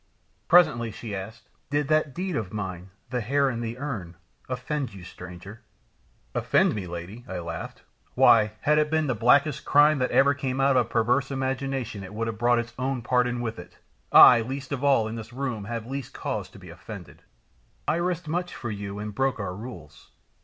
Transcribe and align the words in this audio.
Presently 0.47 0.89
she 0.89 1.15
asked, 1.15 1.47
"Did 1.69 1.87
that 1.89 2.15
deed 2.15 2.35
of 2.35 2.51
mine, 2.51 2.89
the 3.11 3.21
hair 3.21 3.51
in 3.51 3.61
the 3.61 3.77
urn, 3.77 4.15
offend 4.49 4.95
you, 4.95 5.03
stranger?" 5.03 5.61
"Offend 6.33 6.73
me, 6.73 6.87
lady!" 6.87 7.23
I 7.27 7.37
laughed. 7.37 7.83
"Why, 8.15 8.53
had 8.61 8.79
it 8.79 8.89
been 8.89 9.05
the 9.05 9.13
blackest 9.13 9.63
crime 9.63 9.99
that 9.99 10.09
ever 10.09 10.33
came 10.33 10.59
out 10.59 10.75
of 10.75 10.87
a 10.87 10.89
perverse 10.89 11.29
imagination 11.29 12.03
it 12.03 12.15
would 12.15 12.25
have 12.25 12.39
brought 12.39 12.57
its 12.57 12.73
own 12.79 13.03
pardon 13.03 13.41
with 13.41 13.59
it; 13.59 13.77
I, 14.11 14.41
least 14.41 14.71
of 14.71 14.83
all 14.83 15.07
in 15.07 15.17
this 15.17 15.31
room, 15.31 15.65
have 15.65 15.85
least 15.85 16.15
cause 16.15 16.49
to 16.49 16.57
be 16.57 16.71
offended." 16.71 17.21
"I 17.87 17.97
risked 17.97 18.27
much 18.27 18.55
for 18.55 18.71
you 18.71 18.97
and 18.97 19.13
broke 19.13 19.39
our 19.39 19.55
rules." 19.55 20.09